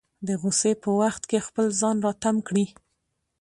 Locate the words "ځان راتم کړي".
1.79-2.65